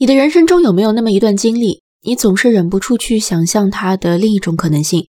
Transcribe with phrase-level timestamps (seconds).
[0.00, 5.08] 你的人生中有没有那么一段经历，你总是忍不住去想象它的另一种可能性？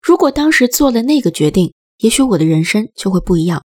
[0.00, 3.62] 如果当时做了那个决定，也许我的人生就会不一样。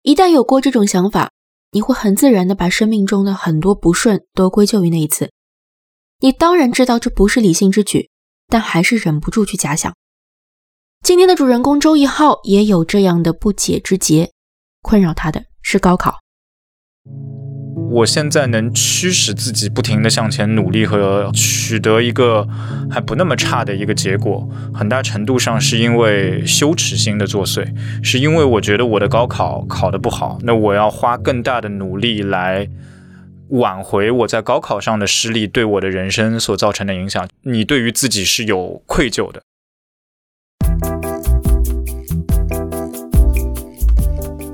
[0.00, 1.32] 一旦有过这种想法，
[1.72, 5.30] 你会很自然的把生命中的很多不顺都归咎于那一次。
[6.20, 8.08] 你当然知道这不是理性之举，
[8.46, 9.94] 但还是忍不住去假想。
[11.02, 14.32] 今天的主人公周一浩也有这样的不解之结，
[14.80, 16.20] 困扰他的是高考。
[17.90, 22.46] 我现在能驱使自己不停地向前努力和取得一个
[22.90, 27.66] 还不那么差的一个结果，很大程度上是因为羞耻心的作祟，
[28.02, 32.68] 是因为我觉得我的高考考得不好，那我要花更大的努力来
[33.48, 37.26] 挽回我在高考上的失利对我的人生所造成的影响。
[37.42, 39.40] 你对于自己是有愧疚的。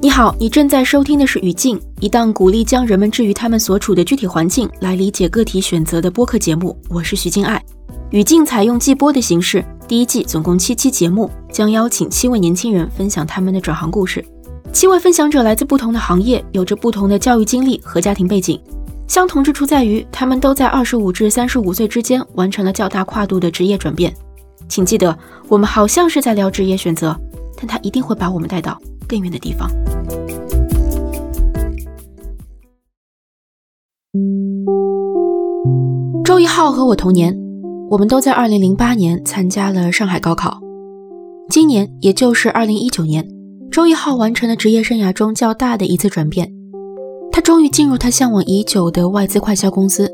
[0.05, 6.79] 你好，你正在收听的是《语境》，一档鼓励将人们置于他们所处的具体环境来理解个体选择的播客节目。
[6.91, 7.57] 我是徐静爱，
[8.11, 14.23] 《语境》采用季播的形式，第一季总共七期节目，将邀请七位年轻人分享他们的转行故事。
[14.75, 18.61] 七位分享者来自不同的行业，有着不同的教育经历和家庭背景，
[19.09, 24.15] 相同之处在于他们都在二十五至三十五岁之间完成了较大跨度的职业转变。
[24.69, 27.19] 请记得，我们好像是在聊职业选择，
[27.57, 28.79] 但它一定会把我们带到。
[29.09, 29.71] 更远的地方。
[36.25, 37.37] 周一浩和我同年，
[37.91, 40.59] 我们都在二零零八年参加了上海高考。
[41.51, 43.27] 今年，也就是二零一九年，
[43.71, 46.51] 周一浩完成了职业生涯中较大的一次转变，
[47.31, 50.11] 他终于进入他向往已久的外资快销公司。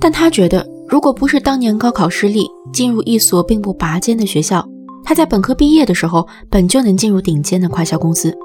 [0.00, 4.66] 但他觉得，如果不是当年高考失利，进入一所并不拔尖的学校。
[5.04, 8.36] 他在本科毕业的时候，本就能进入顶尖的快销公司。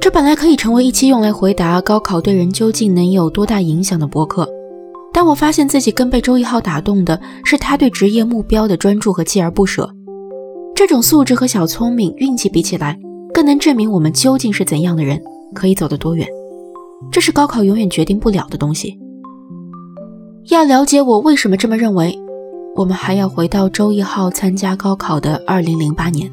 [0.00, 4.48] 这本来可以成为一期用来回答高考对人究竟能有多大影响的博客，
[5.12, 9.90] 但我发现自己更被周一浩打动的是他对职业目标的专注和锲而不舍。
[10.74, 12.98] 这种素质和小聪明、运气比起来，
[13.34, 15.20] 更能证明我们究竟是怎样的人，
[15.54, 16.26] 可以走得多远。
[17.12, 18.98] 这是高考永远决定不了的东西。
[20.48, 22.18] 要了解我为什么这么认为？
[22.76, 26.30] 我们还要回到周一浩参加高考的二零零八年，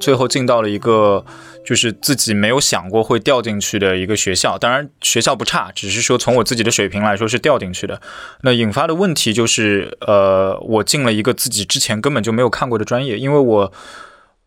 [0.00, 1.24] 最后进到了一个
[1.64, 4.58] 就是自己没有想过会掉进去的一个学校。
[4.58, 8.02] 当然学校不差，只是说从我自己的水平来说是掉进去的。
[8.42, 13.72] 那引发的问题就是，呃，我进了一个自己之前根本就没有看过的专业，因为我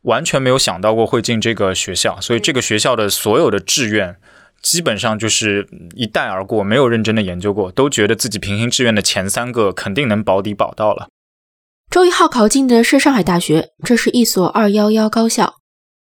[0.01, 4.17] 完全没有想到过会进这个学校，所以这个学校的所有的志愿。
[4.63, 11.09] 基本上就是一带而过，没有认真的研究过，都觉得自己平行志愿的前三个肯定能保底保到了。
[11.91, 15.57] 周一浩考进的是上海大学，这是一所二幺幺高校，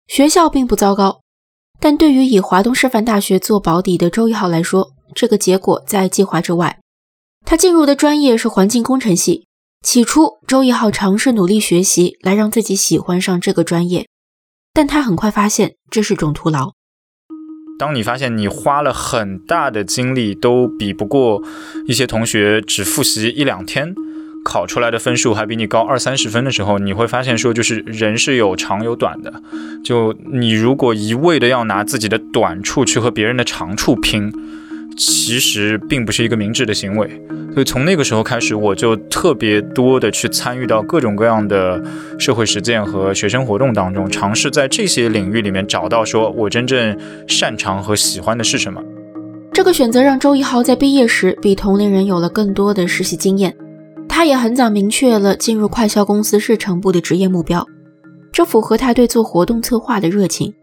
[0.08, 1.22] 学校并不糟糕，
[1.80, 6.80] 但对于以华东师范大学做保底的周一浩来说，这个结果在计划之外。
[7.46, 9.48] 他进入的专业是环境工程系，
[9.82, 14.08] 起初周一浩尝试努力学习来让自己喜欢上这个专业，
[14.74, 16.74] 但他很快发现这是种徒劳。
[17.80, 21.42] 当你发现你花了很大的精力都比不过
[21.88, 23.96] 一些同学只复习一两天
[24.44, 29.42] 考出来的分数还比你高二三十分的时候，你会发现说，就是人是有长有短的。
[29.82, 34.30] 就你如果一味的要拿自己的短处去和别人的长处拼。
[35.00, 37.08] 其实并不是一个明智的行为，
[37.54, 41.82] 所以从那个时候开始，我就特别多的去参与到各种各样的
[42.20, 48.84] 社会实践和学生活动当中，尝试在这些领域里面找到说我真正擅长和喜欢的是什么。
[49.54, 53.56] 这个选择让周一豪在毕业时比同龄人有了更多的实习经验，
[54.10, 57.66] 他也很早明确了进入快销公司市场部的职业目标，
[58.34, 60.54] 这符合他对做活动策划的热情。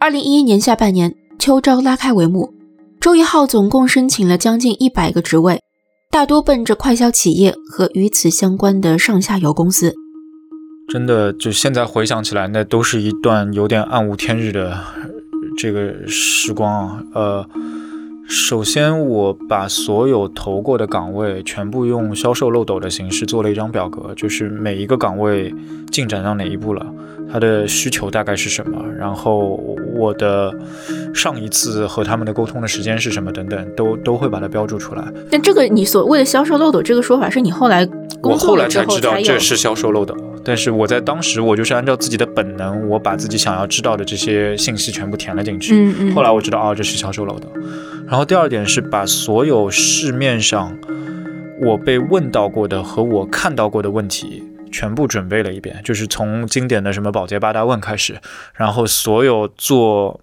[0.00, 2.54] 二零一一年下半年，秋招拉开帷幕。
[3.04, 5.60] 周一浩总共申请了将近一百个职位，
[6.10, 9.94] 大多奔着快消企业和与此相关的上下游公司。
[10.88, 14.80] 真的，就现在回想起来，那都是一段有点暗无天日的
[15.58, 17.02] 这个时光啊。
[17.12, 17.46] 呃，
[18.26, 25.54] 首先我把所有投过的岗位全部用销售漏斗的形式做了一张表格，就是每一个岗位
[25.90, 26.86] 进展到哪一步了。
[27.30, 28.82] 它的需求大概是什么？
[28.96, 29.60] 然后
[29.94, 30.52] 我的
[31.14, 33.32] 上一次和他们的沟通的时间是什么？
[33.32, 35.04] 等等，都都会把它标注出来。
[35.30, 37.86] 但这个你所谓的销售漏斗这个说法，是你后来
[38.22, 40.14] 我后来才知道这是销售漏斗。
[40.44, 45.74] 但是我在当时，我就是按照自己的本能，我把自己想要知道的这些信息全部填了进去。
[45.74, 46.14] 嗯嗯。
[46.14, 47.48] 后来我知道，哦，这是销售漏斗。
[48.06, 50.78] 然后第二点是把所有市面上
[51.60, 54.42] 我被问到过的和我看到过的问题。
[54.72, 58.20] 全部准备了一遍，就是从经典的什么保洁八大问开始，
[58.54, 60.20] 然后所有做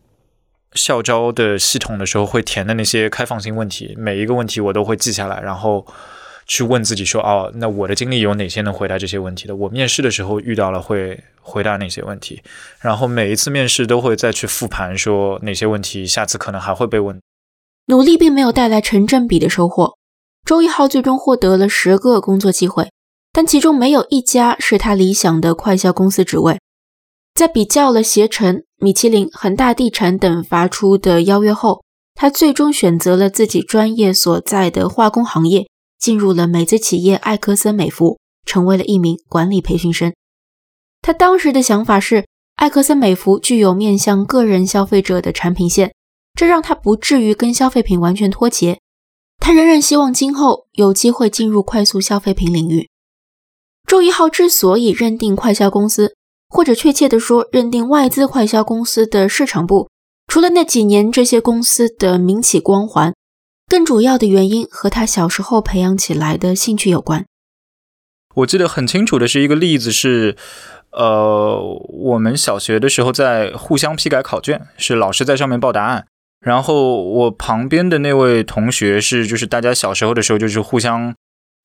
[0.74, 5.88] 校招的系统的时候会填的那些开放性问题，每一个问题我都会记下来，然后
[6.46, 9.56] 去问自己说：哦，那我的经历有哪些能回答这些问题的？
[9.56, 12.42] 我面试的时候遇到了会回答哪些问题？
[12.82, 17.18] 然后每一次面试都会再去复盘，说哪些问题下次可能还会被问。
[17.88, 19.96] 努力并没有带来成正比的收获。
[20.46, 22.90] 周一浩最终获得了十个工作机会，
[23.32, 26.60] 但其中没有一家是他理想的快销公司职位。
[27.34, 31.84] 在比较了携程、米其林、恒大地产等发出的邀约后，
[32.14, 35.68] 他最终选择了自己专业所在的化工行业，
[35.98, 40.14] 进入了美资企业艾克森美孚，成为了一名管理培训生。
[41.02, 42.26] 他当时的想法是，
[42.58, 45.94] 艾克森美孚具有面向个人消费者的产品线，
[46.42, 48.80] 这让他不至于跟消费品完全脱节。
[49.38, 52.90] 他仍然希望今后有机会进入快速消费品领域。
[53.88, 56.16] 周一浩之所以认定快销公司，
[56.50, 59.88] 或者确切的说，认定外资快销公司的市场部，
[60.26, 63.14] 除了那几年这些公司的民企光环，
[63.68, 67.24] 更主要的原因和他小时候培养起来的兴趣有关。
[68.34, 70.36] 我记得很清楚的是一个例子是，
[70.90, 76.08] 呃，我们小学的时候在互相批改考卷，是老师在上面报答案。
[76.42, 81.14] 然后我旁边的那位同学是，就是大家小时候的时候就是互相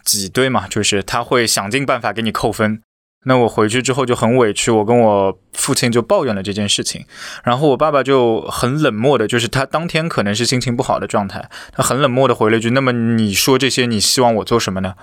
[0.04, 2.82] 挤兑嘛，就是他会想尽办法给你扣分。
[3.24, 7.06] 那我回去之后就很委屈，我跟我父亲就抱怨了这件事情。
[7.42, 14.94] 然后我爸爸就很冷漠的，就是他当天可能是心情不好的状态，他很冷漠的回了一句：“那么你说这些，你希望我做什么呢？”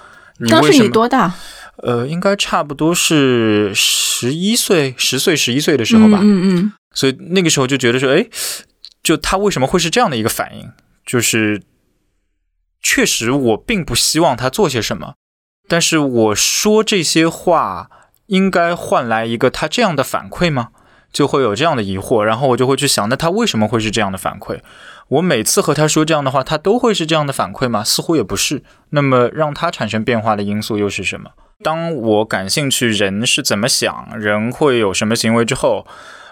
[0.50, 1.34] 当时你多大？
[1.78, 6.20] 呃，应该差不多是十一岁、十岁、十一岁的时候吧。
[6.22, 6.74] 嗯嗯。
[6.94, 8.28] 所以那个时候就觉得说，哎。
[9.04, 10.72] 就他为什么会是这样的一个反应？
[11.06, 11.62] 就是
[12.82, 15.16] 确实我并不希望他做些什么，
[15.68, 17.90] 但是我说这些话
[18.28, 20.70] 应该换来一个他这样的反馈吗？
[21.12, 24.62] 就会有这样的疑惑，然后我就会去想，那他为什么会是这样的反馈？
[25.10, 27.84] 我每次和他说这样的话，他都会是这样的反馈吗？
[27.84, 28.64] 似乎也不是。
[28.90, 31.32] 那么让他产生变化的因素又是什么？
[31.62, 35.86] 当我感兴趣人是怎么想，人会有什么行为之后，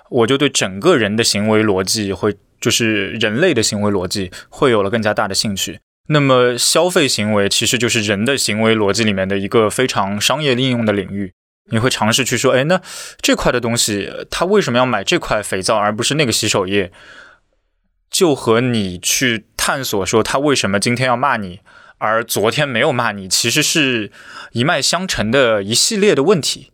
[0.09, 2.37] 我就对整个人的行为逻辑会。
[2.61, 5.79] 就是人类的行为逻辑会有了更加大的兴趣。
[6.07, 11.33] 那么消费行为其实就是人的行为逻辑里面的一个非常商业应用的领域。
[11.71, 12.81] 你会尝试去说，哎，那
[13.21, 16.91] 这块的东西他为什么要买这块肥皂而不是那个洗手液？
[18.09, 21.61] 就和你去探索说他为什么今天要骂你，
[21.97, 24.11] 而昨天没有骂你，其实是
[24.51, 26.71] 一脉相承的一系列的问题。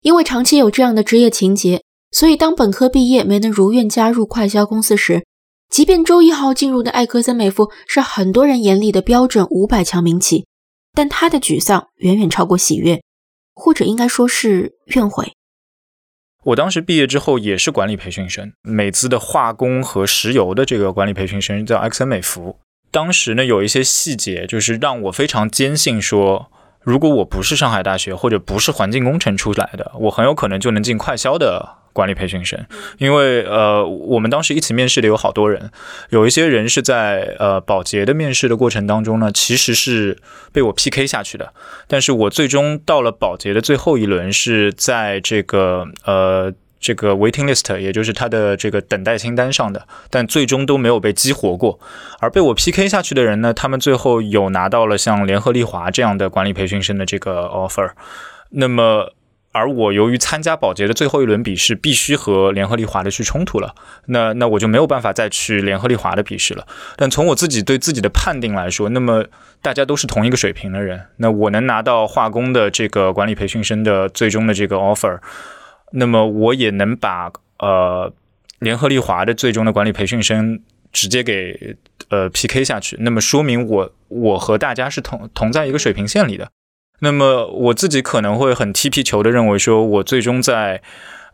[0.00, 1.82] 因为长期有这样的职业情节。
[2.10, 5.24] 所以，当本科毕业没能如愿加入快销公司时，
[5.68, 10.44] 即便周一浩进入的艾克森美孚是很多人眼里的标准五百强民企，
[10.92, 13.00] 但他的沮丧远远超过喜悦，
[13.54, 15.32] 或者应该说是怨悔。
[16.42, 22.56] 我当时毕业之后也是管理培训生，美资的化工和石油的这个管理培训生叫艾克森美孚。
[22.90, 31.76] 当时呢，有一些细节就是让我非常坚信说，如果我不是上海大学或者不是环境工程出来的，我很有可能就能进快销的。
[31.92, 32.58] 管理培训生，
[32.98, 35.70] 因为呃，我们当时一起面试的有好多人，
[36.10, 40.16] 有一些人是在呃保洁的面试的过程当中呢，其实是
[40.52, 41.52] 被我 PK 下去的，
[41.88, 51.80] 但是我最终到了保洁的最后一轮，是在这个呃这个 waiting list，也就是他的这个等待清单上的，但最终都没有被激活过。
[52.20, 57.90] 而被我 PK 下去的人呢，他们最后有拿到了像联合利华这样的管理培训生的这个 offer，
[58.50, 59.12] 那么。
[59.52, 63.74] 而我由于参加保洁的最后一轮笔试，必须和联合利华的去冲突了，
[64.06, 66.66] 那那我就没有办法再去联合利华的笔试了。
[66.96, 69.24] 但从我自己对自己的判定来说，那么
[69.60, 75.18] 大家都是同一个水平的人，那我能拿到化工的这个管理培训生的最终的这个 offer，
[75.92, 78.12] 那么我也能把呃
[78.60, 80.60] 联合利华的最终的管理培训生
[80.92, 81.76] 直接给
[82.10, 86.48] 呃 PK 下去，那么说明我我和大家是同同在一个水平线里的。
[87.00, 90.82] 那么我自己可能会很踢皮球的认为，说我最终在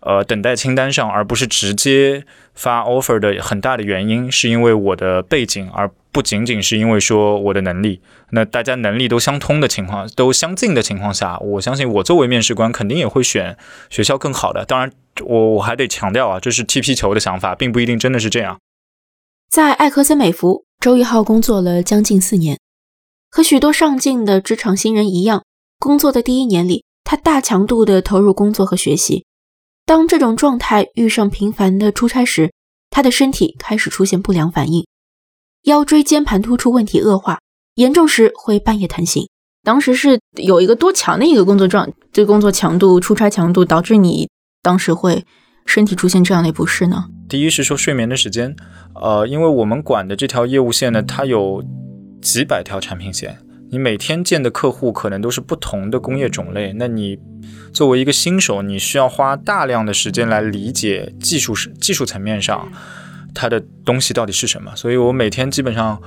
[0.00, 8.00] 呃等待清单上，而不是直接发 offer 的很大的原因，是因为我的背景，而不仅仅是因为说我的能力。
[8.30, 13.56] 那大家能力都相通的情况，都相近的情况下，我相信我作为面试官肯定也会选
[13.90, 14.64] 学校更好的。
[14.64, 14.92] 当然，
[15.24, 18.58] 我我还得强调啊，这是踢皮球的想法，并不一定真的是这样。
[19.50, 22.58] 在艾克森美孚，周一浩工作了将近四年，
[23.30, 25.42] 和许多上进的职场新人一样。
[25.78, 29.24] 工作的第一年里，他大强度的投入工作和学习。
[29.84, 32.52] 当这种状态遇上频繁的出差时，
[32.90, 34.86] 他的身体开始出现不良反应，
[35.64, 37.40] 腰椎间盘突出问题恶化，
[37.74, 39.28] 严重时会半夜疼醒。
[39.62, 44.28] 当时是有一个多强的一个工作状，这工作强度、出差强度导致你
[44.62, 45.24] 当时会
[45.66, 47.04] 身体出现这样的不适呢？
[47.28, 48.54] 第一是说睡眠的时间，
[48.94, 51.62] 呃，因为我们管的这条业务线呢，它有
[52.22, 53.38] 几百条产品线，
[53.70, 57.18] 你每天见的客户可能都是不同的工业种类，那你
[57.72, 62.68] 作为一个新手，你需要花大量的时间来理解技术技术层面上
[63.34, 66.00] 它的东西到底是什么，所以我每天基本上。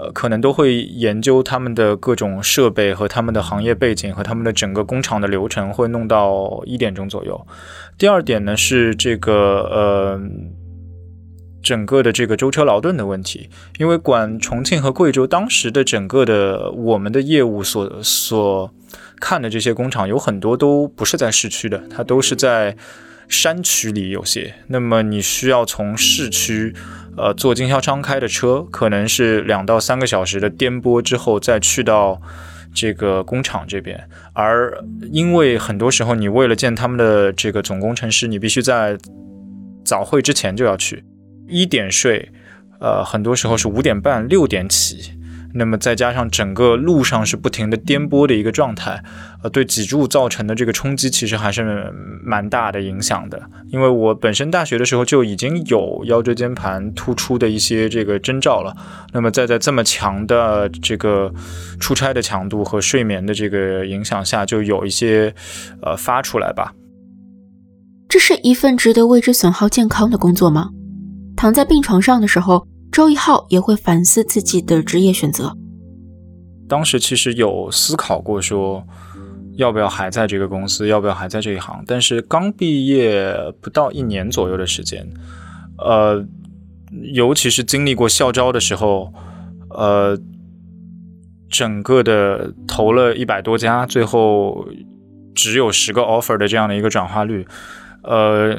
[0.00, 7.44] 呃，可能都会研究他们的各种设备和他们的行业背景和他们的整个工厂的流程，会弄到一点钟左右。
[7.98, 9.34] 第二点呢是这个
[9.72, 10.20] 呃，
[11.62, 13.48] 整个的这个舟车劳顿的问题，
[13.78, 18.72] 因为管重庆和贵州当时的整个的我们的业务所所
[19.20, 22.76] 看的这些工厂有很多都不是在市区的，它都是在
[23.28, 24.54] 山区里有些。
[24.68, 26.74] 那么你需要从市区。
[27.20, 32.22] 呃，坐经销商开的车，可能是两到三个小时的颠簸之后，再去到
[32.72, 34.08] 这个工厂这边。
[34.34, 38.96] 而因为很多时候，你为了见他们的这个总工程师，你必须在
[39.84, 41.02] 早会之前就要去，
[41.48, 42.30] 一点睡，
[42.80, 45.12] 呃，很多时候是五点半、六点起。
[45.54, 49.02] 那么再加上整个路上是不停的颠簸的一个状态，
[49.42, 51.90] 呃，对脊柱造成的这个冲击其实还是
[52.22, 53.40] 蛮大的影响的。
[53.68, 58.76] 因为我本身大学的时候就已经有腰椎间盘突出的一些这个征兆了，
[59.14, 61.32] 那么再在这么强的这个
[61.80, 65.34] 出差的强度和睡眠的这个影响下，就有一些
[65.80, 66.74] 呃发出来吧。
[68.06, 70.68] 这是一份值得为之损耗健康的工作吗？
[71.38, 72.66] 躺在病床上的时候。
[72.90, 75.54] 周一浩也会反思自己的职业选择。
[76.66, 78.82] 当时其实有思考过，说
[79.56, 81.84] 要不要还在这个公司，要不要还在这一行。
[81.86, 85.06] 但是刚毕业不到一年左右的时间，
[85.76, 86.24] 呃，
[87.12, 89.12] 尤其是经历过校招的时候，
[89.68, 90.18] 呃，
[91.50, 94.66] 整个的投了一百多家，最后
[95.34, 97.46] 只有十个 offer 的这样的一个转化率，
[98.02, 98.58] 呃，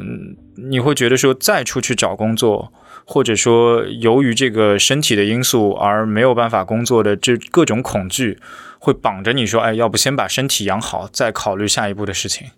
[0.70, 2.74] 你会觉得说再出去找工作。
[3.12, 8.38] 或者说，由于这个身体的因素而没有办法工作的这各种恐惧，
[8.78, 12.50] 会绑着你说：“哎，要不先把身体养好，再考虑下一步的事情。”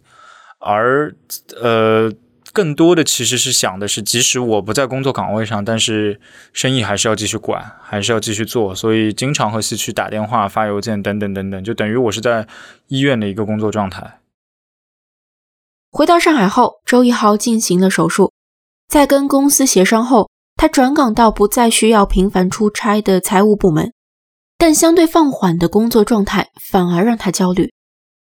[0.59, 1.15] 而
[1.61, 2.11] 呃，
[2.51, 6.19] 更多的其实是想的是，即使我不在工作岗位上，但是
[6.51, 8.75] 生意还是要继续管，还是要继续做。
[8.75, 12.45] 所以经常和西区打电话、发邮件等等等等，就等于我是在
[12.89, 14.17] 医院的一个工作状态。
[15.91, 18.31] 回到上海后，周一豪进行了手术，
[18.87, 20.29] 在跟公司协商后。
[20.57, 23.93] 他转岗到不再需要频繁出差的财务部门，
[24.59, 27.71] 但相对放缓的工作状态反而让他焦虑。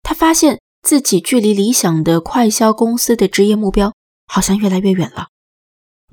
[0.04, 3.92] 他发现自己距离理想的快销公司的职业目标
[4.28, 5.30] 好像越来越远了。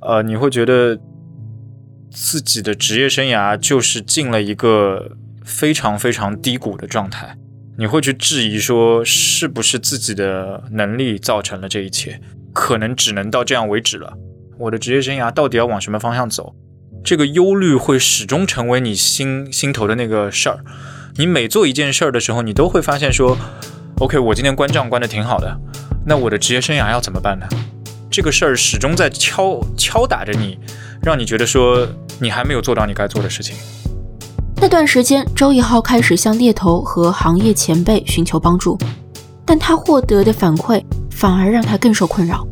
[0.01, 0.99] 呃，你会觉得
[2.11, 7.37] 自己的职业生涯就是进了一个非常非常低谷的状态，
[7.77, 12.21] 你会去质疑说，是不是自己的能力造成了这一切？
[12.53, 14.13] 可能只能到这样为止了。
[14.59, 16.55] 我的职业生涯到底要往什么方向走？
[17.03, 20.65] 这个忧虑会始终成为你心心头的那个事儿。
[21.17, 23.37] 你每做一件事儿的时候，你都会发现说
[23.99, 25.59] ：“OK，我今天关账关的挺好的，
[26.07, 27.47] 那我的职业生涯要怎么办呢？”
[28.09, 30.57] 这个事儿始终在敲敲打着你，
[31.03, 31.89] 让你觉得说
[32.21, 33.57] 你还没有做到你该做的事情。
[34.65, 38.79] 那段时间，周一浩开始向猎头和行业前辈寻求帮助，
[39.45, 42.49] 但他获得的反馈反而让他更受困扰。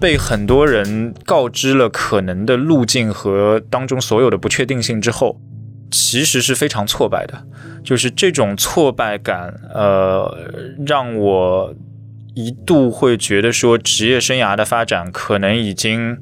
[0.00, 5.38] 被很多人告知了可能的路径和当中所有的不确定性之后，
[5.90, 7.44] 其实是非常挫败的。
[7.84, 10.34] 就是这种挫败感，呃，
[10.86, 11.74] 让我
[12.32, 16.16] 一度会觉得说，职业生涯的发展可能已经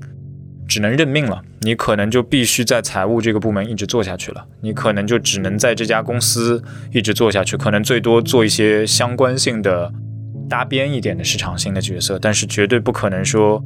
[0.66, 1.42] 只能认命了。
[1.60, 4.44] 你可能就必须在财务这个部门一直做下去了。
[4.60, 9.92] 你可能就只能在这家公司一直做下去，可能最多做一些相关性的。
[10.48, 13.62] 搭边一点的市场性的角色，但是绝对不可能说，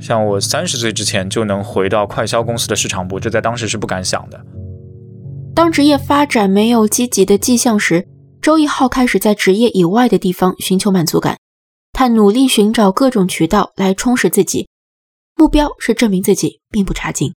[0.00, 4.40] 像我三十岁之前就能回到快销公司的市场部，这在当时是不敢想的。
[5.54, 8.06] 当职业发展没有积极的迹象时，
[8.40, 11.36] 周一浩开始在职业以外的地方寻求满足感。
[11.92, 14.66] 他努力寻找各种渠道来充实自己，
[15.36, 17.34] 目标是证明自己并不差劲。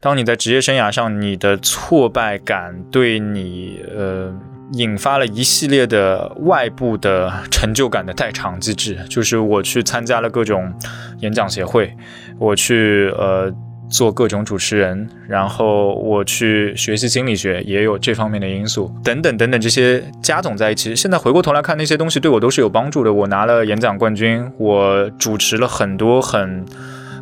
[0.00, 4.36] 当你在职业生涯上，你的挫败感对你，呃。
[4.74, 10.72] 引发了一系列的外部的成就感的代偿机制，就是我去参加了各种
[11.18, 11.94] 演讲协会，
[12.38, 13.54] 我去呃
[13.92, 23.12] 做各种主持人，然后我去学习心理学，也有这方面的因素，等等等等，这些加总在一起，现在回过头来看，那些东西对我都是有帮助的。
[23.12, 26.64] 我拿了演讲冠军，我主持了很多很。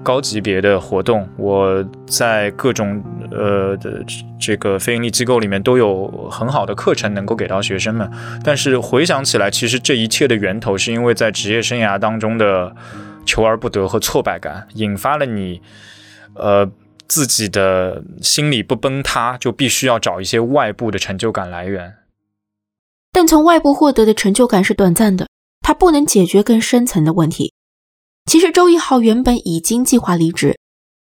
[0.02, 4.02] 高级别的活动，我在各种呃的
[4.40, 8.10] 这个非盈利机构里面都有很好的课程能够给到学生们。
[8.42, 12.74] 但是回想起来，其实这一切的源头是因为在职业生涯当中的
[13.26, 15.60] 求而不得和挫败感，引发了你
[16.34, 16.70] 呃
[17.08, 21.96] 自己的心理不崩塌，就必须要找一些外部的成就感来源。
[23.12, 25.26] 但从外部获得的成就感是短暂的，
[25.60, 27.52] 它不能解决更深层的问题。
[28.26, 30.56] 其实周一浩原本已经计划离职，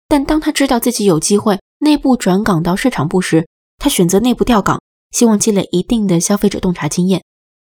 [0.07, 3.45] 但当他知道自己有机会内部转岗到市场部时，
[3.77, 4.79] 他选择内部调岗，
[5.11, 7.21] 希望积累一定的消费者洞察经验。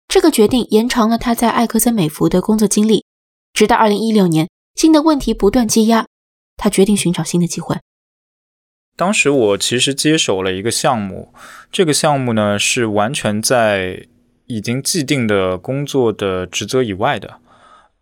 [0.07, 3.05] 这个决定延长了他在艾克森美孚的工作经历，
[3.53, 6.07] 直到二零一六年，新的问题不断积压，
[6.57, 7.77] 他决定寻找新的机会。
[8.95, 11.33] 当时我其实接手了一个项目，
[11.71, 14.07] 这个项目呢是完全在。
[14.45, 17.39] 已经既定的工作的职责以外的，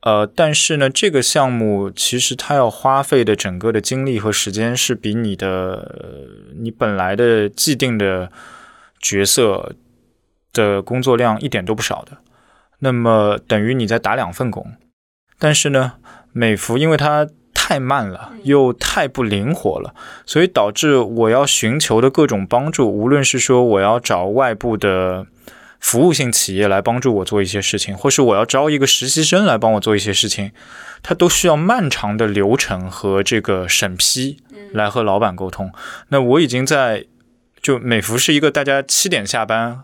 [0.01, 6.27] 呃，但是呢，这个项目其实它要花费的整个的精力和时间是比你的
[6.57, 8.31] 你本来的既定的
[8.99, 9.75] 角色
[10.51, 12.17] 的工作量一点都不少的。
[12.79, 14.73] 那么等于你在打两份工，
[15.37, 15.93] 但是呢，
[16.33, 17.29] 美孚因为它
[17.71, 25.25] 太慢了，又太不灵活了，所以导致我要寻求的各种帮助，无论是说我要找外部的。
[25.79, 30.51] 服务性企业来帮助我做一些事情，或是我要招一个实习生来帮我做一些事情，
[31.01, 34.37] 它都需要漫长的流程和这个审批
[34.73, 35.71] 来和老板沟通。
[36.09, 37.05] 那我已经在
[37.63, 39.81] 就美孚是一个大家七点下班。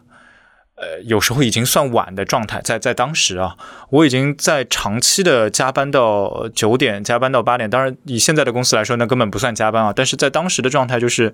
[0.77, 3.57] 呃，有时候已经算晚的状态，在在当时啊，
[3.89, 7.67] 我已经在长期的加班到九点，加班到八点。
[7.67, 9.91] 当然，以现在的公司来说，那根本不算加班啊。
[9.95, 11.33] 但是在当时的状态就是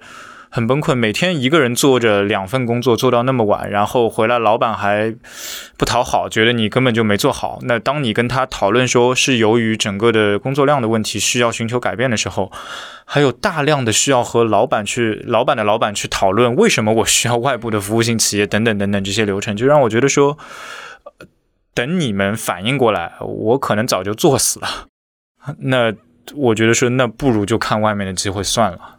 [0.56, 5.16] 很崩溃，每天一个人做着两份工作，做到那么晚，然后回来老板还
[5.78, 7.58] 不讨好，觉得你根本就没做好。
[7.64, 12.52] 那当你跟他讨论说是由于整个的工作量的问题需要寻求改变的时候，
[13.04, 20.38] 还有大量的需要和老板去、老板的老板去讨论为什么我需要外部的服务性企业等等等等这些流程，就让我觉得说，
[21.74, 24.68] 等你们反应过来，我可能早就作死了。
[25.62, 25.92] 那
[26.36, 28.93] 我觉得说，那不如就看外面的机会算了。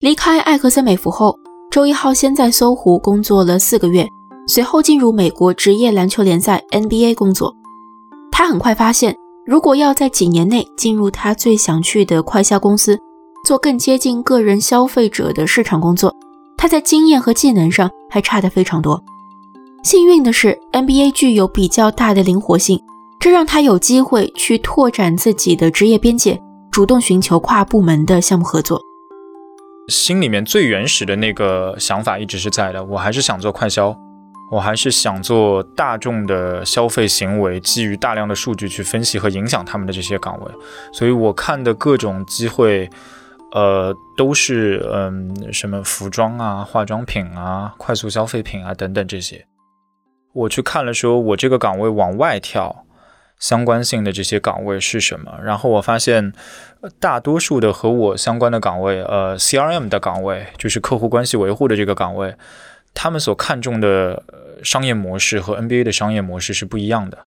[0.00, 1.36] 离开艾克森美孚后，
[1.72, 4.06] 周一浩先在搜狐工作了四个月，
[4.46, 7.52] 随后进入美国职业篮球联赛 NBA 工作。
[8.30, 9.16] 他很快发现。
[9.44, 12.96] 如果要在几年内进入他最想去的快销公司，
[13.44, 16.14] 做更接近个人消费者的市场工作，
[16.56, 19.02] 他在经验和技能上还差得非常多。
[19.82, 22.78] 幸运的是，NBA 具有比较大的灵活性，
[23.18, 28.80] 这让他有机会去拓展自己的职业边界，主动寻求跨部门的项目合作。
[29.88, 33.96] 心里面最原始的那个想法一直是在的，我还是想做快销。
[34.50, 40.50] 我还是想做大众的消费行为，基于大量的数据去分析和影响他们的这些岗位，
[40.90, 42.88] 所以我看的各种机会，
[43.52, 49.44] 呃，都是嗯什么服装啊、化妆品啊、快速消费品啊等等这些。
[50.32, 52.86] 我去看了，说我这个岗位往外跳，
[53.38, 55.38] 相关性的这些岗位是什么？
[55.42, 56.32] 然后我发现，
[56.98, 62.34] 大多数的和我相关的岗位，呃，CRM 的岗位，就是客户关系维护的这个岗位。
[62.94, 64.24] 他们所看重的
[64.64, 67.18] 商业模式和 NBA 的商业模式是不一样的。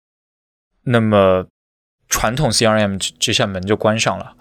[0.84, 1.46] 那么，
[2.10, 4.34] 传统 CRM 这扇门就关上了。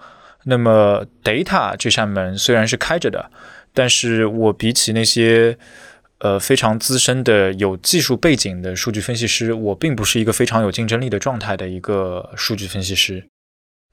[0.43, 3.31] 那么，data 这扇门虽然是开着的，
[3.73, 5.57] 但是我比起那些
[6.21, 13.25] 呃非常资深的有技术背景的数据分析师，我并不是一个非常有竞争力的状态的一个数据分析师。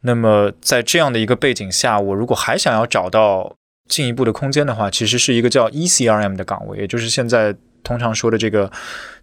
[0.03, 3.57] 那么，在这样的一个背景下，我如果还想要找到
[3.89, 8.71] 进一步的空间的话，其实是一个叫 ECRM 的岗位，也就是现在通常说的这个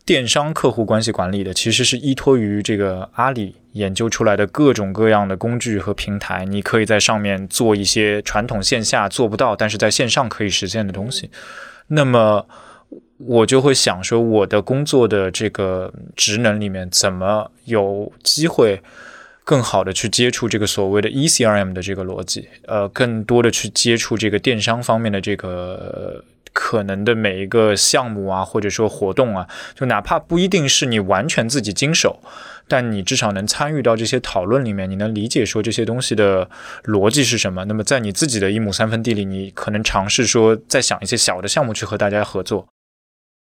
[0.04, 11.30] 电商客户关系管理的，其实是依托于这个阿里研究出来的各种各样的工具和平台，你可以在上面做一些传统线下做不到，但是在线上可以实现的东西。
[11.88, 12.48] 那么
[13.18, 18.82] 我就会想说，我的工作的这个职能里面，怎么有机会？
[19.48, 32.20] 更好的去接触这个所谓的 ECRM 的这个逻辑，呃，更多的去接触这个电商方面的这个可能的每一个项目啊，或者说活动啊，就哪怕不一定是你完全自己经手，
[32.68, 36.50] 但你至少能参与到这些讨论里面，你能理解说这些东西的
[36.86, 37.66] 逻辑是什么。
[37.66, 42.68] 那么在你自己的一亩三分地里，你可能尝试说再想一些小的项目去和大家合作，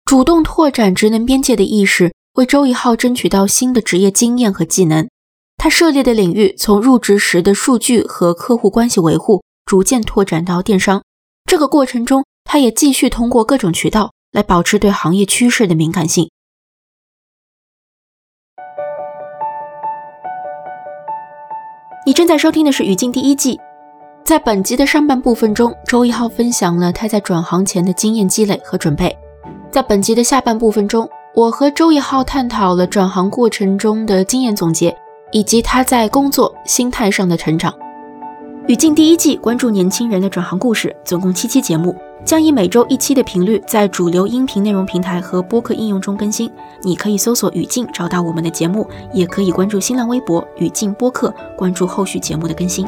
[0.07, 5.09] 主动拓展职能边界的意识，为周一浩争取到新的职业经验和技能。
[5.57, 11.03] 他涉猎的领域从入职时的数据和客户关系维护，逐渐拓展到电商。
[11.51, 16.31] 这个过程中，他也继续通过各种渠道来保持对行业趋势的敏感性。
[22.07, 23.59] 你正在收听的是《语境》第一季，
[24.25, 29.13] 在本集的上半部分中，周一浩分享了他在转行前的经验积累和准备。
[29.77, 34.97] 在本集的下半部分中，我和周一浩探讨了转行过程中的经验总结，
[35.33, 37.71] 以及他在工作心态上的成长。
[38.69, 46.51] 语境第一季关注年轻人的转行故事，总共七期节目，将以每周一期的频率在主流音频内容平台和播客应用中更新。
[46.81, 52.87] 你可以搜索“语境”找到我们的节目，也可以关注新浪微博“语境播客”，关注后续节目的更新。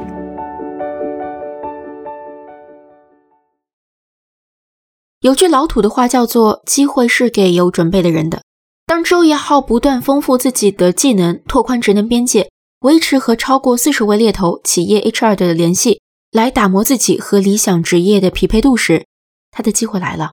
[5.20, 8.42] 有句老土的话叫做“机会是给有准备的人的”。
[8.87, 12.48] 当周一浩不断丰富自己的技能，拓宽职能边界。
[12.83, 16.00] 维持和超过四十位猎头、企业 HR 的联系，
[16.31, 19.04] 来打磨自己和理想职业的匹配度时，
[19.50, 20.31] 他的机会来了。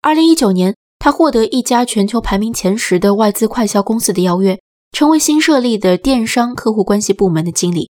[0.00, 4.58] 二零一九年，他获得一家全球排名前十的外资快销公司的邀约，
[4.92, 7.90] 成为新设立的电商客户关系部门的经理。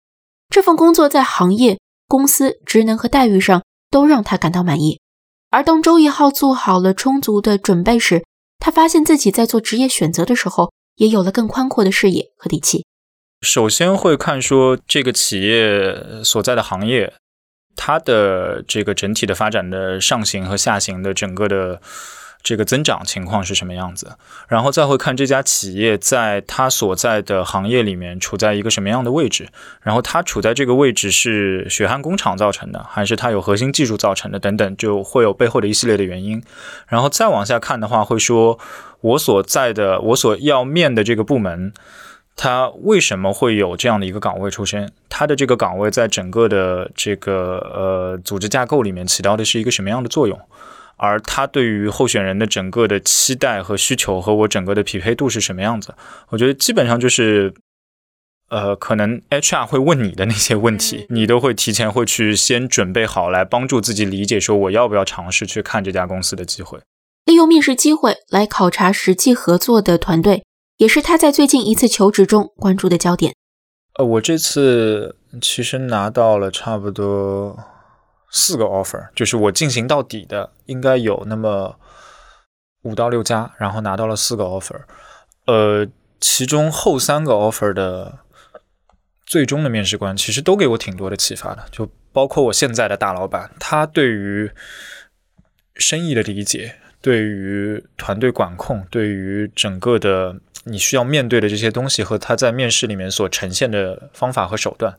[0.48, 5.00] 这份工作在行业、公司、职能和待遇上都让他感到满意。
[5.56, 8.22] 而当周一浩做好了充足的准备时，
[8.58, 12.84] 他发现自己在做职业选择的时候，也有了更宽阔的视野和底气。
[13.40, 17.14] 首先会看说这个企业所在的行业，
[17.74, 21.80] 它的这个整体的发展的上行和下行的整个的
[22.46, 29.48] 这个增长情况是什么样子，然后再会看这家企业在它所在的行业里面处在一个什么样的位置，
[29.82, 36.40] 然后它处在这个位置是血汗工厂造成的，还是它有核心技术造成的等等，就会有背后的一系列的原因。
[36.86, 38.60] 然后再往下看的话，会说
[39.00, 41.72] 我所在的我所要面的这个部门。
[42.36, 44.92] 它为什么会有这样的一个岗位出身？
[45.08, 50.38] 它的这个岗位在整个的这个呃组织架构里面起到的是一个什么样的作用？
[50.96, 55.94] 而他对于候选人的整个的期待和需求和我整个的匹配度是什么样子？
[56.30, 57.54] 我觉得基本上就是，
[58.48, 66.80] 呃，可能 HR 会问你的那些问题，你都会提前会去先准备好来帮助自己理解，说我要不要尝试去看这家公司的机会，
[67.24, 70.44] 利用面试机会来考察实际合作的团队。
[70.78, 73.34] 也是他在最近一次求职中关注的焦点。
[73.94, 77.58] 呃，我这次其实拿到了差不多
[78.36, 81.78] 四个 offer，就是我进行到底的应该有那么
[82.82, 84.82] 五到六家，然后拿到了四个 offer。
[85.46, 85.86] 呃，
[86.20, 88.18] 其中后三个 offer 的
[89.24, 94.50] 最终的面试官其实都给我挺多的启发的，就包括我现在的大老板，他对于
[95.74, 100.36] 生意的理解，对于团队管控，对于整个的。
[100.68, 104.98] 你需要面对的这些东西和他在面试里面所呈现的方法和手段，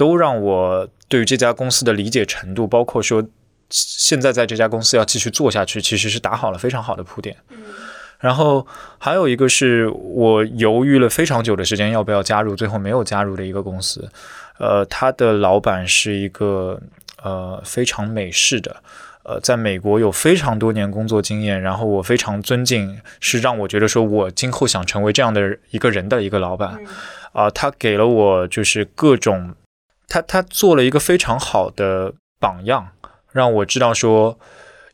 [0.00, 3.22] 都让我对于这家公司的理解程度，包括说
[3.68, 7.36] 现在在这家公司要继续做下去，其实是打好了非常好的铺垫。
[8.18, 14.10] 然后还有一个是我犹豫了非常久的时间要不要加入，最后没有加入的一个公司。
[14.58, 16.80] 呃，他的老板是一个
[17.22, 18.76] 呃非常美式的。
[19.22, 26.78] 呃，在美国有非常多年工作经验，然后我非常尊敬，是让我觉得说我今后想成为这样的一个人的一个老板，
[27.32, 29.54] 啊，他给了我就是各种，
[30.10, 32.88] 他他做了一个非常好的榜样，
[33.32, 34.38] 让我知道说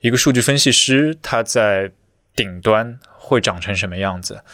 [0.01, 1.91] 一个数据分析师他在
[2.37, 4.45] 顶端会长成什么样子，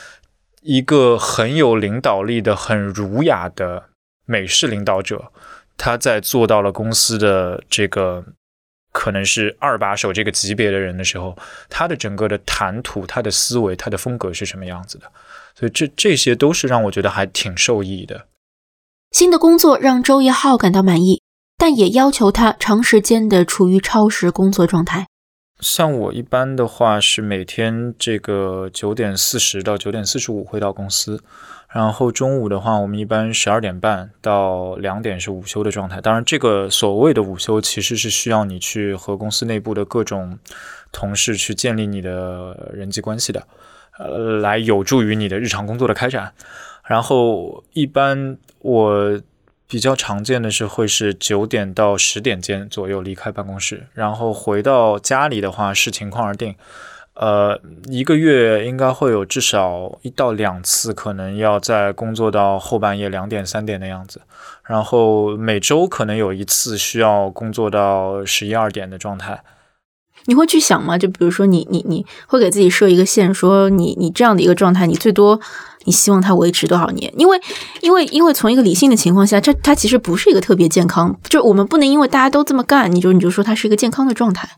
[0.62, 3.90] 一个很有领导力的、很儒雅的
[4.24, 5.30] 美式领导者，
[5.76, 8.24] 他在做到了公司的这个。
[8.94, 11.34] 可能是二把手这个级别的人的时候，
[11.70, 15.10] 他的整个的谈吐、他的思维、他的风格是什么样子的？
[15.54, 18.26] 所以这这些都是让我觉得还挺受益的。
[19.12, 21.20] 新的工作让周一浩感到满意，
[21.58, 25.06] 但也要求他长时间的处于超时工作状态。
[25.60, 31.22] 像我一般的话是每天这个九点四十到九点四十五会到公司。
[31.68, 36.00] 然后中午的话，我们一般十二点半到两点是午休的状态。
[36.00, 40.38] 当然，这个所谓的午休其实是需要你去和公司内部的各种
[40.90, 43.46] 同事去建立你的人际关系的，
[43.98, 46.32] 呃，来有助于你的日常工作的开展。
[46.84, 49.20] 然后一般我
[49.66, 56.54] 比较常见的是会是九点到十点间左右离开办公室，然后回到家里的话视情况而定。
[57.14, 64.22] 呃，一个月应该会有至少一到两次，可能要在工作到后半夜两点三点的样子。
[64.64, 69.44] 然后每周可能有一次需要工作到十一二点的状态。
[70.26, 70.96] 你会去想吗？
[70.96, 75.40] 就比如说，你你你会给自己设一个线，说你你这样的一个状态，你最多
[75.84, 77.12] 你希望它维持多少年？
[77.16, 77.40] 因为
[77.80, 81.18] 因为因为从一个理性的情况下，这它其实不是一个特别健康。
[81.24, 84.48] 就我们不能因为大家都这么干，你就你就说它是一个健康的状态。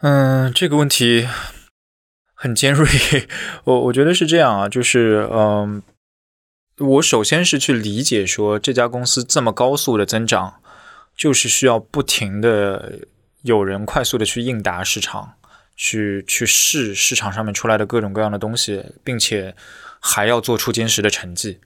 [0.00, 1.28] 嗯，这个问题
[2.34, 2.88] 很尖锐。
[3.64, 5.82] 我我觉得是这样啊，就是嗯，
[6.78, 10.54] 我首先是去理解说这家公司这么高速的增长，
[11.16, 13.00] 就是需要不停的
[13.42, 15.34] 有人快速的去应答市场，
[15.76, 19.54] 去去试市场上面出来的各种各样的东西，并且
[20.00, 21.60] 还要做出坚实的成绩。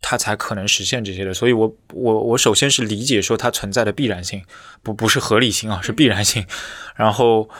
[0.00, 1.34] 它才可能实现这些的。
[1.34, 4.44] 所以我我我首先是理解说它存在的必然性，
[4.82, 6.46] 不不是合理性啊，是必然性。
[6.94, 7.50] 然后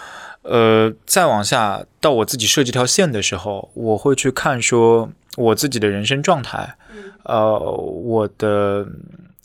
[0.42, 6.76] 呃，再往下到我自己设计条线的时候，我会去看说我自己的人生状态，
[7.24, 8.86] 呃，我的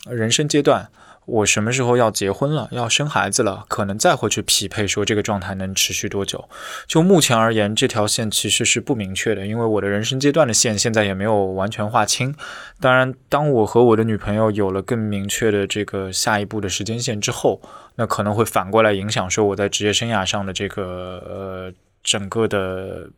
[0.06, 0.88] 人生阶段。
[1.26, 6.48] 我什么时候要结婚了，要生孩子了，可能再会去匹配说这个状态能持续多久。
[6.86, 12.34] 就目前而言，这条线其实是不明确的，因为我的人生阶段的线现在也没有完全划清。
[12.80, 17.60] 当然，当我和我的女朋友有了更明确的这个下一步的时间线之后，
[17.96, 20.82] 那可能会反过来影响说我在职业生涯上的这个
[21.26, 23.08] 呃整个的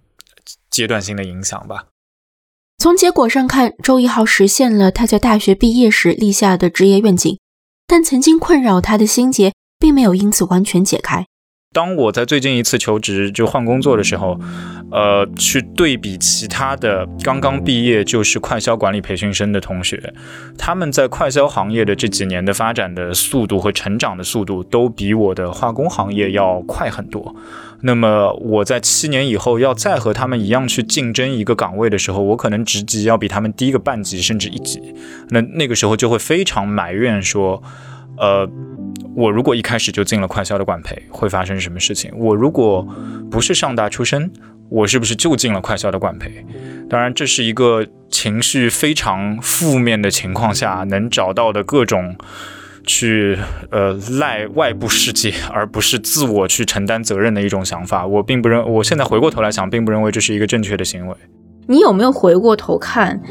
[0.71, 1.87] 阶段性的影响吧。
[2.79, 7.39] 从结果上看，周一浩实现了他在大学毕业时立下的职业愿景。
[7.87, 11.27] 但曾经困扰他的心结并没有因此完全解开。
[11.73, 14.41] 当我在最近一次求职就换工作的时候，
[14.91, 20.15] 呃，去对比其他的刚刚毕业就是快销管理培训生的同学，
[20.57, 27.35] 他们在快销行业的这几年的发展的速度和成长的速度都比我的化工行业要快很多。
[27.83, 34.95] 那么我在七年以后要再和他们一样去竞争一个岗位的时候，我可能职级要比他们低个半级甚至一级。
[35.31, 37.63] 那那个时候就会非常埋怨说，
[38.19, 38.49] 呃。
[39.17, 42.13] 我如果一开始就进了快销的管培，会发生什么事情？
[42.19, 42.87] 我如果
[43.31, 44.31] 不是上大出身，
[44.69, 46.45] 我是不是就进了快销的管培？
[46.91, 52.15] 当然，这是一个情绪非常负面的情况下能找到的各种
[52.85, 53.39] 去
[53.71, 58.07] 呃赖外部世界，而不是自我去承担责任的一种想法。
[58.07, 61.17] 我并不认，我现在回过头来想，并不认为这是一个正确的行为。
[61.69, 63.23] 你有没有回过头看？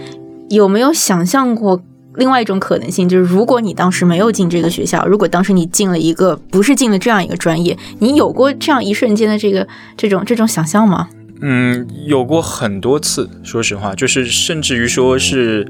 [0.49, 1.83] 有没有想象过？
[2.17, 11.09] 另外一种可能性就是，如果你当时没有进这个学校，如果当时你进了一个不是进了这样一个专业，你有过这样一瞬间的这个这种这种想象吗？
[11.41, 13.29] 嗯，有过很多次。
[13.43, 15.67] 说实话，就是甚至于说是，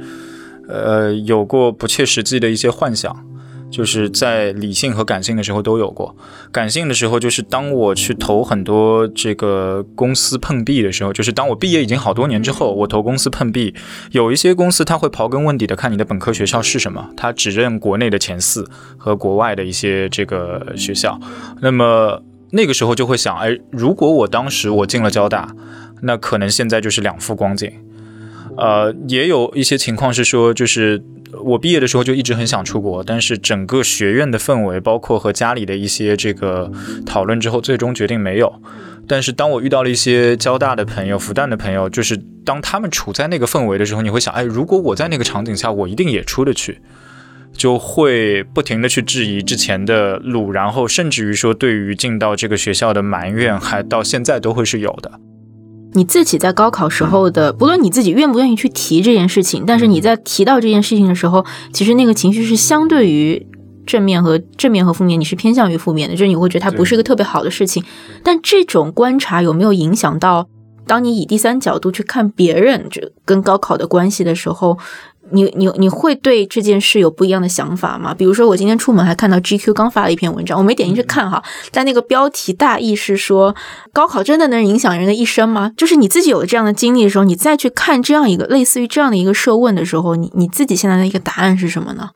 [0.68, 3.16] 呃，有过不切实际的一些幻想。
[3.70, 6.16] 就是在理性和感性的时候都有过。
[6.52, 13.74] 感性的时候，就是当我去投很多这个公司碰壁的时候，就是当我毕业已经好多年之后，我投公司碰壁，
[14.12, 21.20] 有一些公司他会刨根问底的看你的本科学校是什么，他只认国内的前四和国外的一些这个学校。
[21.62, 25.54] 那么那个时候就会想，哎，如果我当时我进了交大，
[26.02, 27.72] 那可能现在就是两副光景。
[28.58, 31.04] 呃，也有一些情况是说，就是。
[31.44, 36.72] 我毕业的时候就一直很想出国，但是整个学院的氛围，包括和家里的一些这个
[37.06, 38.62] 讨论之后，最终决定没有。
[39.06, 42.16] 但是当我遇到了一些交大的朋友、复旦的朋友，就是
[42.46, 46.80] 当他们处在那个氛围的时候，你会想，哎，如果我在那个场景下，我一定也出得去，
[47.52, 55.12] 就会不停的去质疑之前的路，然后甚至于说对于进到这个学校的埋怨，还到现在都会是有的。
[55.96, 63.48] 你自己在高考时候的，不论你自己愿不愿意去提这件事情，但是你在提到这件事情的时候，其实那个情绪是相对于
[63.86, 67.84] 正面和正面和负面，你是偏向于负面的，就是你会觉得它不是一个特别好的事情。
[68.24, 70.48] 但这种观察有没有影响到，
[70.86, 74.78] 当你以第三角度去看别人就跟高考的关系的时候？
[75.32, 78.14] 你你你会对这件事有不一样的想法吗？
[78.14, 83.56] 比如说，我今天出门还看到 GQ 刚发了一篇文章，我没点进去看哈，但那个标题大意是说，
[83.92, 85.72] 高考真的能影响人的一生吗？
[85.76, 92.10] 就是你自己有了这样的经历的时候，你再去看这样一个类似于这样的一个设问的时候，你你自己现在的一个答案是什么呢？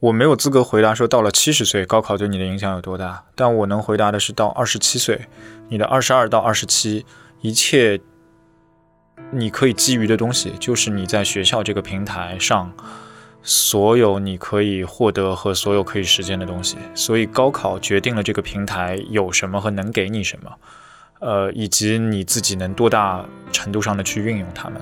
[0.00, 5.26] 我没有资格回答说到了七十岁高考对你的影响有多大，但我能回答的是到二十七岁，
[5.68, 7.06] 你的二十二到二十七，
[7.42, 8.00] 一切。
[9.30, 12.72] 你可以基于的东西，就是你在学校这个平台上，
[13.42, 16.76] 所有你可以获得和所有可以实践的东西。
[16.94, 20.52] 所以高考决定了这个平台有什么和能给你什么，
[21.20, 24.80] 呃，以及你自己能多大程度上的去运用它们。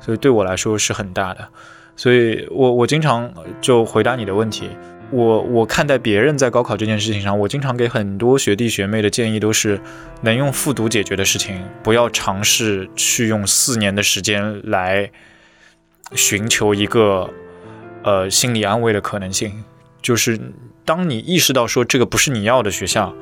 [0.00, 1.48] 所以对我来说是很大的。
[1.96, 4.70] 所以我我经常就回答你的问题。
[5.10, 9.80] 我我看待别人在高考这件事情上，我经常给很多学弟学妹的建议都是，
[10.20, 15.10] 能用复读解决的事情，不要尝试去用四年的时间来
[16.12, 17.30] 寻求一个
[18.02, 19.64] 呃心理安慰的可能性。
[20.02, 20.38] 就是
[20.84, 23.14] 当你意识到说这个不是你要的学校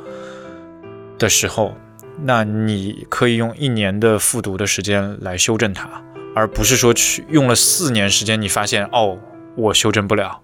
[1.18, 1.76] 的时候，
[2.24, 5.88] 那你可以用一年的复读的时间来修正它，
[6.34, 9.18] 而不是说去用了四年时间，你发现哦，
[9.56, 10.42] 我修正不了。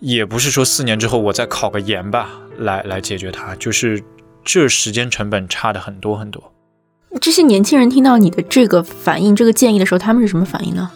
[0.00, 4.02] 也不是说四年之后我再考个研吧，来来解决它，就是
[4.42, 6.52] 这时间成本差的很多很多。
[7.20, 10.90] 这些年轻人听到你的这个反应、这个建议的时候，他们是什么反应呢？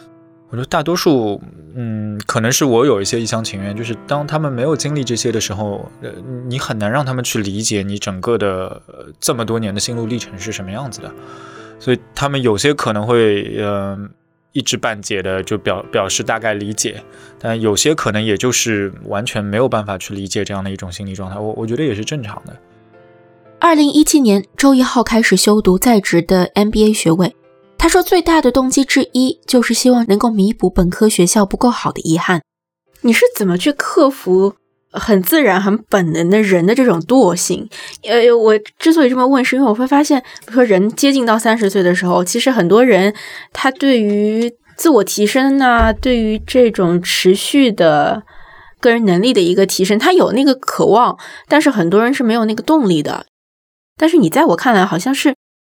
[0.48, 1.40] 我觉得大多数，
[1.74, 6.10] 嗯，可能是我有一些一厢情愿，就是当他们没有经历这些的时候，呃，
[6.46, 8.80] 你很难让他们去理解你整个的
[9.20, 11.12] 这么多年的心路历程是什么样子的，
[11.78, 14.10] 所以他们有些可能会，嗯。
[14.54, 17.02] 一知半解的就表表示大概理解，
[17.38, 21.38] 但有些可能也就是完全没有办法去理解这样的一种心理状态。
[21.38, 22.56] 我我觉得也是正常的。
[23.58, 27.34] 二零一七年，周一浩开始修读在职的 MBA 学位。
[27.76, 32.42] 他说，最大的动机之一就是希望能够弥补本科学校不够好的遗憾。
[33.00, 34.54] 你是怎么去克服
[34.94, 37.68] 很自然、很本能的人的这种惰性？
[38.02, 43.14] 呃，我之所以这么问，是因为我会发现，比如说人接近到三十岁的时候，其实很多人
[43.52, 48.22] 他对于自我提升呐，对于这种持续的
[48.80, 53.26] 个人能力的一个提升，他有那个渴望，但是很多人是没有那个动力的。
[53.96, 55.34] 但是你在我看来，好像是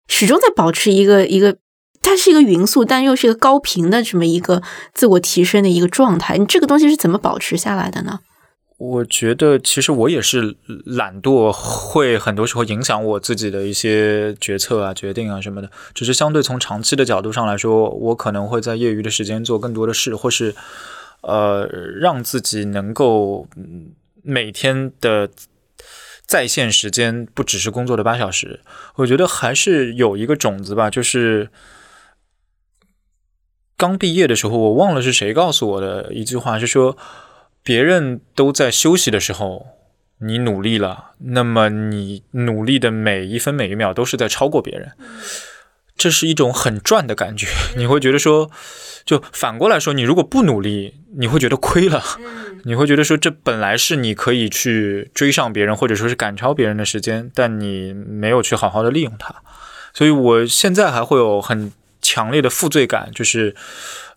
[0.09, 1.57] 始终在保持一个一个。
[2.03, 4.63] 它是一个匀速，但又是一个高频的这么一个
[4.95, 6.39] 自我提升的一个状态。
[6.39, 8.21] 你这个东西是怎么保持下来的呢？
[8.79, 15.71] 我觉得其实我也是懒惰，会很多时候影响我自己的一些决策啊、决定啊什么的。
[15.95, 20.55] 只是相对从长期的角度上来说，我可能会在业余的时间做更多的事，或是
[21.23, 21.67] 呃
[21.99, 23.49] 让自己能够
[24.23, 25.31] 每天的
[26.27, 28.61] 在线时间不只是工作的八小时。
[28.97, 31.49] 我觉得还是有一个种子吧，就是。
[33.79, 36.97] 刚毕业的时候，我忘了是谁告诉我的一句话，是说
[37.67, 39.67] 别人都在休息的时候，
[40.19, 44.93] 你努力了，那么你努力的每一分每一秒都是在超过别人，
[45.97, 47.49] 这是一种很赚的感觉。
[47.77, 48.49] 你会觉得说，
[49.05, 52.01] 就反过来说，你如果不努力，你会觉得亏了，
[52.67, 59.35] 你会觉得说，这本来是你可以去追上别人或者说是赶超别人的时间，但你没有去好好的利用它。
[59.93, 61.73] 所以我现在还会有很。
[62.03, 63.53] 强烈的负罪感，就是，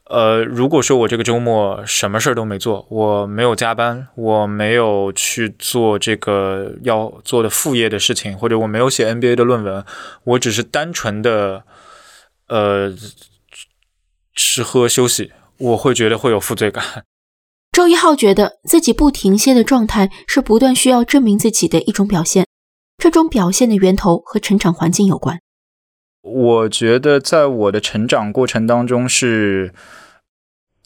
[0.10, 9.86] 呃，如果说我这个周末什么事儿都没做，我没有加班，我没有去做这个要做的副业的事情，或者我没有写 NBA 的论文，
[10.24, 11.63] 我只是单纯的，
[12.48, 12.91] 呃，
[14.34, 17.06] 吃喝休息，我会觉得会有负罪感。
[17.72, 22.48] 周一浩觉得自己不停歇的状态是不断需要证明自己的一种表现，
[22.98, 25.39] 这种表现的源头和成长环境有关。
[26.22, 29.74] 我觉得在我的成长过程当中是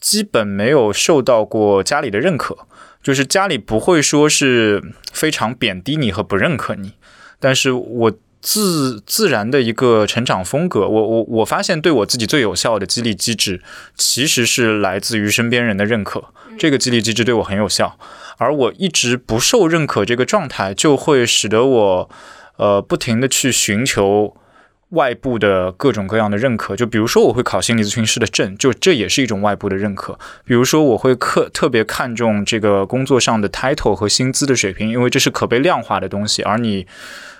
[0.00, 2.56] 基本没有受到过家里的认可，
[3.02, 4.80] 就是家里不会说是
[5.12, 6.92] 非常贬低你和不认可你，
[7.40, 13.60] 但是我自自然的一个成长风格，我我我发现对我自己最有效的激励机制
[13.96, 17.98] 其实是来自于身边人的认可，这个激励机制对我很有效，
[18.38, 22.10] 而我一直不受认可这个状态，就会使得我
[22.58, 24.36] 呃不停的去寻求。
[24.94, 30.18] 外部的各种各样的认可，就比如说我会考心理咨询师的证，就这也是一种外部的认可。
[30.44, 36.86] 比如说我会特特别看重这个工作上的 title 和薪资的水平，因为这是可被量化的东西，而你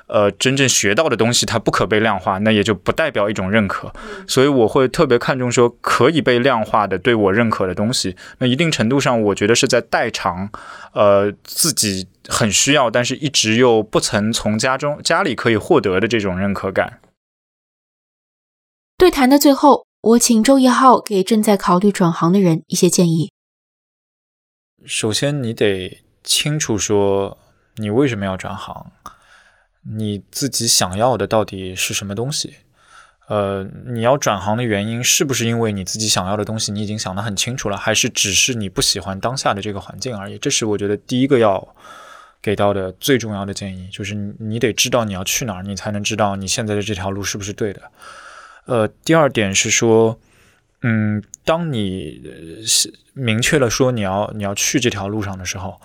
[0.06, 3.92] 呃真正学到的东西它不可被量化，那也就不代表一种认可。
[4.26, 8.14] 所以我会特别看重说可以被量化的对我认可的东西。
[8.38, 10.50] 那一定程度上，我觉得是在代偿
[10.92, 16.98] 呃自己很需要，但是一直又不曾从家中家里可以获得的这种认可感。
[19.04, 23.30] 对谈的最后，我请周一浩给正在考虑转行的人一些建议。
[24.86, 27.36] 首先，你得清楚说
[27.76, 28.92] 你为什么要转行，
[29.94, 32.54] 你自己想要的到底是什么东西。
[33.28, 40.38] 呃，你要转行的原因是不是因为你自己想要的东西你已经想得很清楚了，还是只是你不喜欢当下的这个环境而已？
[40.38, 41.76] 这是我觉得第一个要
[42.40, 47.82] 给到的最重要的建议，就是你得知道你要去哪儿，你才能知道你现在的这条路是不是对的。
[48.66, 50.18] 呃，第二点是说，
[50.82, 52.22] 嗯，当你
[53.12, 55.78] 明确了说你要你要去这条路上的时候，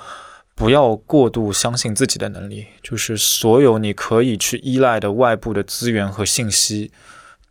[0.56, 2.68] 不要过度相信自己的能力。
[2.82, 6.90] 就是所有你可以去依赖的外部的资源和信息，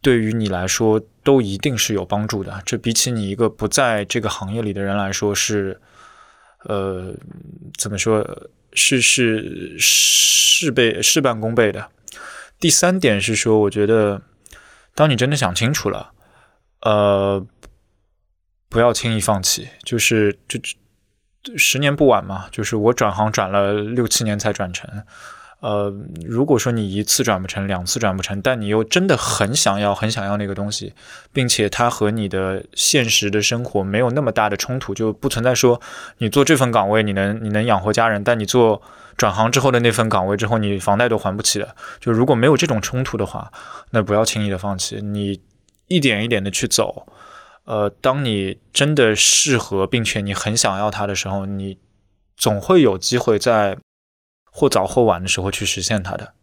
[0.00, 2.62] 对于你来说都一定是有帮助的。
[2.64, 5.78] 这比起你一个不在这个行业里的人来说，是
[6.64, 7.14] 呃，
[7.76, 8.48] 怎么说？
[8.72, 11.88] 是是事倍事半功倍的。
[12.58, 14.22] 第三点是说，我觉得。
[14.98, 16.10] 当你真的想清楚了，
[16.80, 17.46] 呃，
[18.68, 19.68] 不要轻易放弃。
[19.84, 20.58] 就是就
[21.56, 22.46] 十年不晚嘛。
[22.50, 24.90] 就是我转行转了六七年才转成。
[25.60, 25.94] 呃，
[26.26, 30.92] 如果说你一次转不成，两次转不成，但你又真的很想要、很想要那个东西，
[31.32, 35.80] 并且它和你的现实的生活没有那么大的冲突，就不存在说
[36.18, 38.82] 你做这份岗位你能你能养活家人，但你做。
[39.18, 41.74] 转行之后的那份岗位之后，你房贷都还不起的。
[41.98, 43.52] 就如果没有这种冲突的话，
[43.90, 45.40] 那不要轻易的放弃，你
[45.88, 47.08] 一点一点的去走。
[47.64, 51.78] 呃，当你真的适合，并且你很想要它的时候，你
[52.36, 53.76] 总会有机会在
[54.52, 56.34] 或早或晚的时候去实现它的。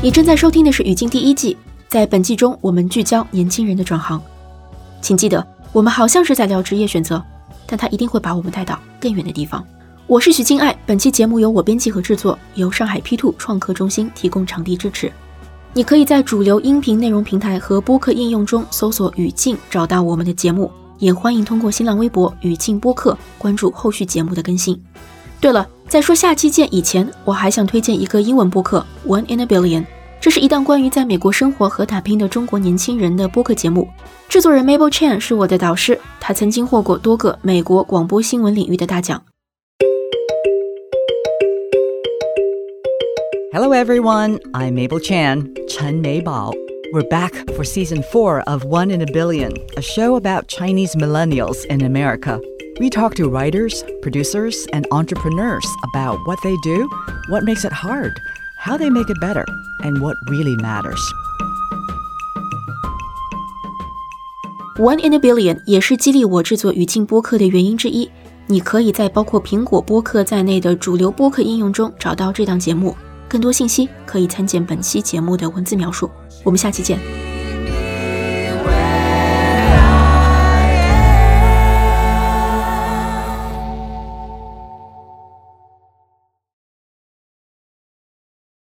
[0.00, 1.56] 你正在收听的是《语境》第一季，
[1.88, 4.22] 在本季中，我们聚焦年轻人的转行。
[5.02, 7.22] 请记得，我们好像是在聊职业选择，
[7.66, 9.64] 但他一定会把我们带到更远的地方。
[10.06, 15.12] 我是许静爱，本期节目由我编辑和制作，由上海 P Two 创客中心提供场地支持。
[15.74, 20.70] 你可以在主流音频内容平台和播客应用中搜索“语境”，找到我们的节目。
[20.98, 24.80] 也欢迎通过新浪微博“语境播客”关注后续节目的更新。
[25.40, 25.66] 对了。
[25.88, 29.80] 在说下期见以前，我还想推荐一个英文播客《One in a Billion》，
[30.19, 33.87] 这是一档关于在美国生活和打拼的中国年轻人的播客节目。
[34.29, 39.21] 制作人 Mabel Chan 是我的导师，他曾经获过多个美国广播新闻领域的大奖。
[43.51, 46.53] Hello everyone, I'm Mabel Chan, Chen Meibao.
[46.91, 51.65] We're back for season four of One in a Billion, a show about Chinese millennials
[51.65, 52.39] in America.
[52.79, 56.89] We talk to writers, producers, and entrepreneurs about what they do,
[57.29, 58.19] what makes it hard,
[58.58, 59.44] how they make it better,
[59.82, 61.00] and what really matters.
[64.78, 68.08] One in a Billion 也是激励我制作语境播客的原因之一。
[68.46, 72.96] 你可以在包括苹果播客在内的主流播客应用中找到这档节目。
[73.28, 76.08] 更多信息可以参见本期节目的文字描述。
[76.44, 77.37] 我们下期见。